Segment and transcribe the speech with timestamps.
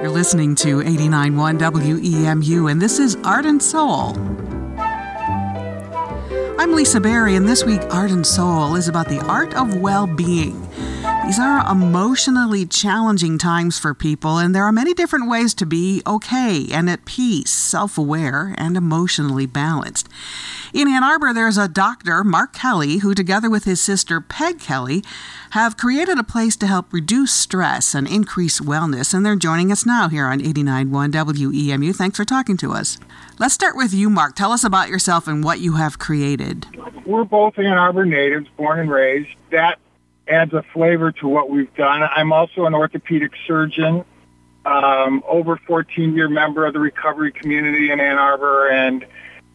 [0.00, 4.16] You're listening to 89.1 WEMU, and this is Art and Soul.
[6.58, 10.06] I'm Lisa Berry, and this week, Art and Soul is about the art of well
[10.06, 10.66] being.
[11.24, 16.02] These are emotionally challenging times for people, and there are many different ways to be
[16.04, 20.08] okay and at peace, self aware, and emotionally balanced.
[20.74, 25.04] In Ann Arbor, there's a doctor, Mark Kelly, who, together with his sister Peg Kelly,
[25.50, 29.86] have created a place to help reduce stress and increase wellness, and they're joining us
[29.86, 31.94] now here on 89.1 WEMU.
[31.94, 32.98] Thanks for talking to us.
[33.38, 34.34] Let's start with you, Mark.
[34.34, 36.66] Tell us about yourself and what you have created.
[37.06, 39.30] We're both Ann Arbor natives, born and raised.
[39.50, 39.78] That
[40.30, 42.02] adds a flavor to what we've done.
[42.02, 44.04] I'm also an orthopedic surgeon,
[44.64, 49.04] um, over 14 year member of the recovery community in Ann Arbor, and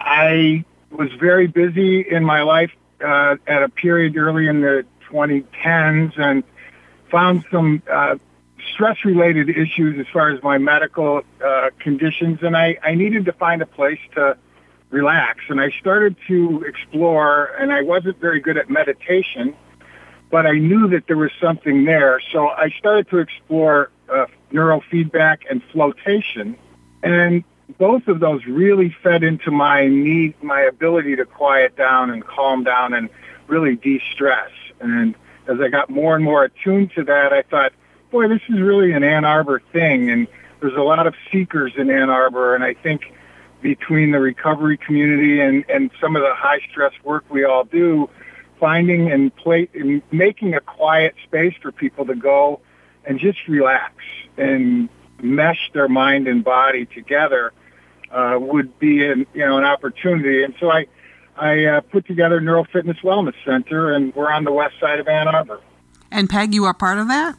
[0.00, 2.72] I was very busy in my life
[3.04, 6.42] uh, at a period early in the 2010s and
[7.10, 8.16] found some uh,
[8.72, 13.32] stress related issues as far as my medical uh, conditions, and I, I needed to
[13.32, 14.36] find a place to
[14.90, 15.40] relax.
[15.48, 19.54] And I started to explore, and I wasn't very good at meditation
[20.34, 22.20] but I knew that there was something there.
[22.32, 26.56] So I started to explore uh, neurofeedback and flotation,
[27.04, 27.44] and
[27.78, 32.64] both of those really fed into my need, my ability to quiet down and calm
[32.64, 33.10] down and
[33.46, 34.50] really de-stress.
[34.80, 35.14] And
[35.46, 37.72] as I got more and more attuned to that, I thought,
[38.10, 40.10] boy, this is really an Ann Arbor thing.
[40.10, 40.26] And
[40.58, 43.14] there's a lot of seekers in Ann Arbor, and I think
[43.62, 48.10] between the recovery community and, and some of the high stress work we all do,
[48.64, 52.62] finding and play, and making a quiet space for people to go
[53.04, 53.92] and just relax
[54.38, 54.88] and
[55.20, 57.52] mesh their mind and body together
[58.10, 60.42] uh, would be an, you know an opportunity.
[60.42, 60.86] And so I
[61.36, 65.08] I uh, put together Neuro Fitness Wellness Center, and we're on the west side of
[65.08, 65.60] Ann Arbor.
[66.10, 67.36] And Peg, you are part of that.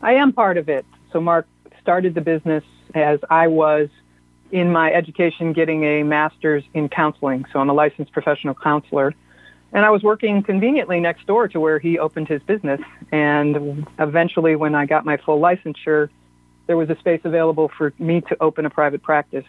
[0.00, 0.86] I am part of it.
[1.12, 1.48] So Mark
[1.80, 2.62] started the business
[2.94, 3.88] as I was
[4.52, 7.46] in my education getting a master's in counseling.
[7.52, 9.12] So I'm a licensed professional counselor.
[9.74, 12.80] And I was working conveniently next door to where he opened his business.
[13.10, 16.08] And eventually, when I got my full licensure,
[16.68, 19.44] there was a space available for me to open a private practice.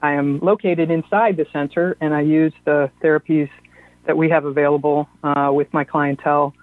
[0.00, 3.50] I am located inside the center, and I use the therapies
[4.04, 6.54] that we have available uh, with my clientele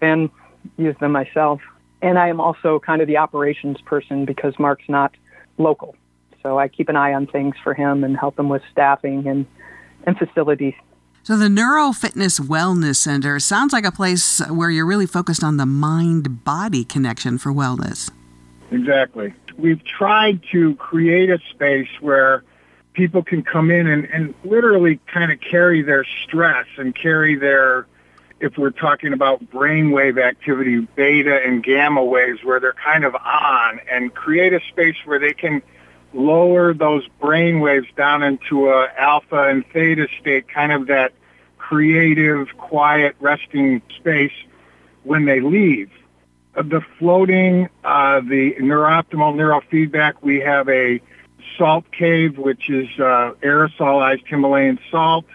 [0.00, 0.30] and
[0.76, 1.60] use them myself.
[2.02, 5.12] And I am also kind of the operations person because Mark's not
[5.58, 5.96] local.
[6.44, 9.44] So I keep an eye on things for him and help him with staffing and,
[10.04, 10.74] and facilities
[11.28, 15.58] so, the Neuro Fitness Wellness Center sounds like a place where you're really focused on
[15.58, 18.10] the mind body connection for wellness.
[18.70, 19.34] Exactly.
[19.58, 22.44] We've tried to create a space where
[22.94, 27.86] people can come in and, and literally kind of carry their stress and carry their,
[28.40, 33.80] if we're talking about brainwave activity, beta and gamma waves where they're kind of on
[33.92, 35.60] and create a space where they can
[36.12, 41.12] lower those brain waves down into a alpha and theta state, kind of that
[41.56, 44.32] creative, quiet, resting space
[45.02, 45.90] when they leave.
[46.54, 51.00] The floating, uh, the NeurOptimal neurofeedback, we have a
[51.56, 55.26] salt cave, which is uh, aerosolized Himalayan salt.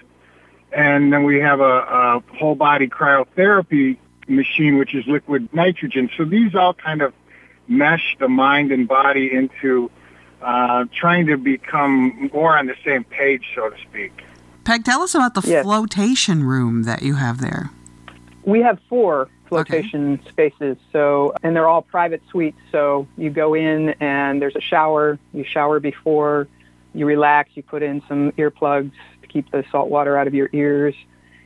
[0.72, 3.98] And then we have a, a whole body cryotherapy
[4.28, 6.10] machine, which is liquid nitrogen.
[6.18, 7.14] So these all kind of
[7.68, 9.92] mesh the mind and body into
[10.44, 14.24] uh, trying to become more on the same page, so to speak.
[14.64, 15.64] Peg, tell us about the yes.
[15.64, 17.70] flotation room that you have there.
[18.44, 20.30] We have four flotation okay.
[20.30, 22.60] spaces, so and they're all private suites.
[22.72, 25.20] So you go in and there's a shower.
[25.34, 26.48] You shower before
[26.94, 27.52] you relax.
[27.56, 30.96] You put in some earplugs to keep the salt water out of your ears,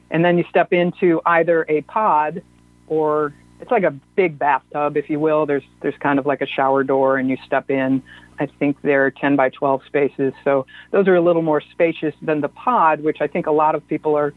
[0.09, 2.43] and then you step into either a pod
[2.87, 5.45] or it's like a big bathtub, if you will.
[5.45, 8.03] There's there's kind of like a shower door, and you step in.
[8.39, 12.41] I think they're 10 by 12 spaces, so those are a little more spacious than
[12.41, 14.31] the pod, which I think a lot of people are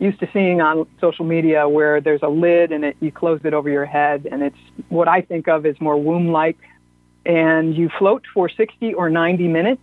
[0.00, 3.54] used to seeing on social media, where there's a lid and it, you close it
[3.54, 4.58] over your head, and it's
[4.88, 6.58] what I think of as more womb-like.
[7.24, 9.80] And you float for 60 or 90 minutes.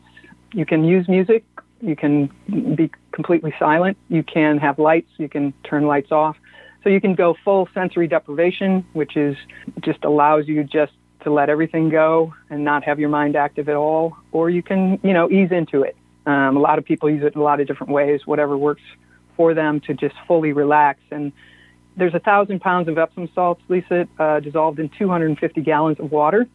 [0.53, 1.43] You can use music.
[1.79, 2.29] You can
[2.75, 3.97] be completely silent.
[4.09, 5.09] You can have lights.
[5.17, 6.35] You can turn lights off
[6.83, 9.37] so you can go full sensory deprivation, which is
[9.81, 13.75] just allows you just to let everything go and not have your mind active at
[13.75, 15.95] all, or you can, you know, ease into it.
[16.25, 18.81] Um, a lot of people use it in a lot of different ways, whatever works
[19.37, 20.99] for them to just fully relax.
[21.11, 21.31] And
[21.95, 26.47] there's a thousand pounds of Epsom salts, Lisa, uh, dissolved in 250 gallons of water.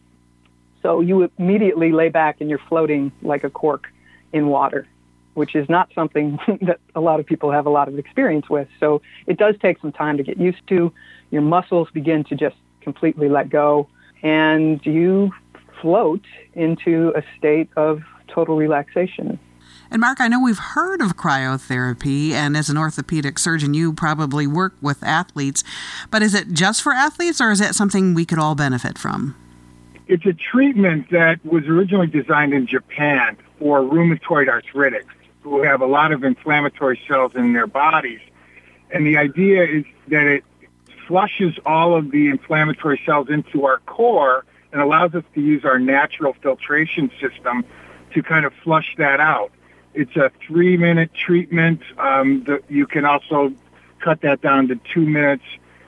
[0.81, 3.87] So you immediately lay back and you're floating like a cork
[4.33, 4.87] in water
[5.37, 8.67] which is not something that a lot of people have a lot of experience with.
[8.79, 10.91] So it does take some time to get used to.
[11.29, 13.87] Your muscles begin to just completely let go,
[14.23, 15.31] and you
[15.79, 19.37] float into a state of total relaxation.
[19.91, 24.47] And Mark, I know we've heard of cryotherapy, and as an orthopedic surgeon, you probably
[24.47, 25.63] work with athletes.
[26.09, 29.35] But is it just for athletes, or is that something we could all benefit from?
[30.07, 35.05] It's a treatment that was originally designed in Japan for rheumatoid arthritis
[35.49, 38.19] who have a lot of inflammatory cells in their bodies.
[38.91, 40.43] And the idea is that it
[41.07, 45.79] flushes all of the inflammatory cells into our core and allows us to use our
[45.79, 47.63] natural filtration system
[48.13, 49.51] to kind of flush that out.
[49.93, 51.81] It's a three minute treatment.
[51.97, 53.53] Um, the, you can also
[53.99, 55.43] cut that down to two minutes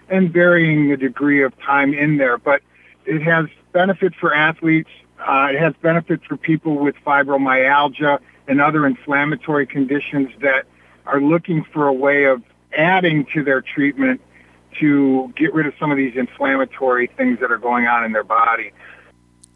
[0.09, 2.37] and varying the degree of time in there.
[2.37, 2.61] But
[3.05, 4.89] it has benefit for athletes.
[5.19, 10.65] Uh, it has benefits for people with fibromyalgia and other inflammatory conditions that
[11.05, 12.41] are looking for a way of
[12.75, 14.21] adding to their treatment
[14.79, 18.23] to get rid of some of these inflammatory things that are going on in their
[18.23, 18.71] body.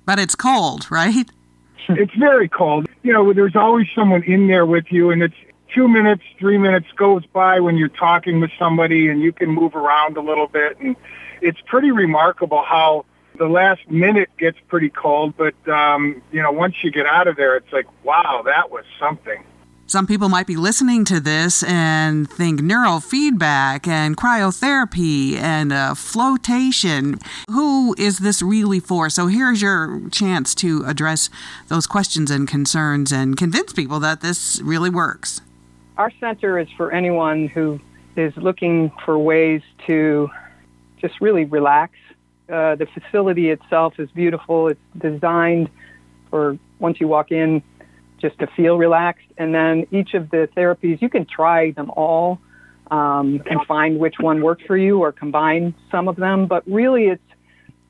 [0.06, 1.30] But it's cold, right?
[1.90, 2.88] it's very cold.
[3.04, 5.36] You know, there's always someone in there with you, and it's
[5.74, 9.76] two minutes, three minutes goes by when you're talking with somebody, and you can move
[9.76, 10.78] around a little bit.
[10.80, 10.96] And
[11.42, 13.06] it's pretty remarkable how
[13.38, 17.36] the last minute gets pretty cold, but um, you know, once you get out of
[17.36, 19.44] there, it's like, wow, that was something.
[19.86, 27.20] Some people might be listening to this and think neurofeedback and cryotherapy and uh, flotation.
[27.52, 29.10] Who is this really for?
[29.10, 31.30] So here's your chance to address
[31.68, 35.42] those questions and concerns and convince people that this really works.
[35.98, 37.80] Our center is for anyone who
[38.16, 40.30] is looking for ways to
[41.02, 41.94] just really relax.
[42.54, 44.68] Uh, the facility itself is beautiful.
[44.68, 45.72] It's designed
[46.30, 47.64] for once you walk in,
[48.22, 49.26] just to feel relaxed.
[49.40, 52.40] And then each of the therapies, you can try them all
[52.92, 56.46] um, and find which one works for you or combine some of them.
[56.46, 57.24] But really, it's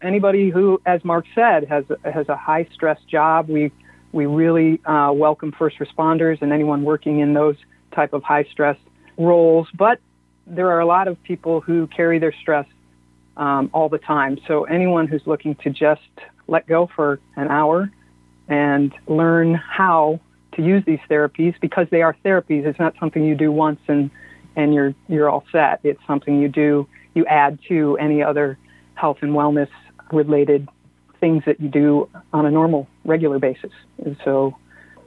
[0.02, 3.50] anybody who, as Mark said, has has a high stress job.
[3.50, 3.70] We
[4.14, 7.58] we really uh, welcome first responders and anyone working in those
[7.94, 8.78] type of high stress
[9.18, 9.68] roles.
[9.74, 10.00] But
[10.48, 12.66] there are a lot of people who carry their stress
[13.38, 14.38] um, all the time.
[14.48, 16.02] So anyone who's looking to just
[16.48, 17.90] let go for an hour
[18.48, 20.20] and learn how
[20.54, 22.66] to use these therapies because they are therapies.
[22.66, 24.12] It's not something you do once and
[24.56, 25.80] and you're you're all set.
[25.84, 28.58] It's something you do you add to any other
[28.96, 29.70] health and wellness
[30.12, 30.68] related
[31.20, 33.72] things that you do on a normal regular basis.
[34.04, 34.58] And so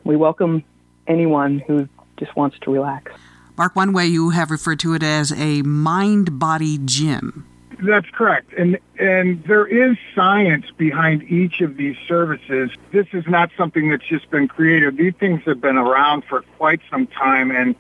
[0.04, 0.64] we welcome
[1.06, 1.88] anyone who
[2.18, 3.12] just wants to relax.
[3.56, 7.46] Mark, one way you have referred to it as a mind body gym.
[7.82, 8.52] That's correct.
[8.56, 12.70] And and there is science behind each of these services.
[12.90, 14.96] This is not something that's just been created.
[14.96, 17.74] These things have been around for quite some time and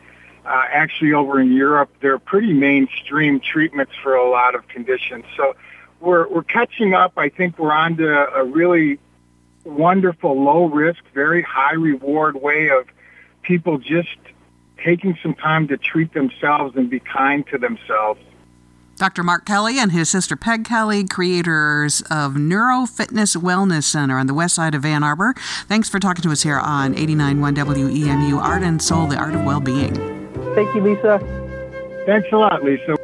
[0.46, 5.24] uh, actually over in Europe, they're pretty mainstream treatments for a lot of conditions.
[5.36, 5.56] So
[6.00, 7.14] we're we're catching up.
[7.16, 8.98] I think we're on to a really
[9.64, 12.86] wonderful low risk, very high reward way of
[13.42, 14.16] people just
[14.84, 18.20] taking some time to treat themselves and be kind to themselves.
[18.96, 19.22] Dr.
[19.22, 24.34] Mark Kelly and his sister Peg Kelly, creators of Neuro Fitness Wellness Center on the
[24.34, 25.34] west side of Ann Arbor.
[25.68, 29.44] Thanks for talking to us here on 89.1 WEMU Art and Soul, the Art of
[29.44, 29.94] Well-Being.
[30.54, 31.18] Thank you, Lisa.
[32.06, 32.96] Thanks a lot, Lisa.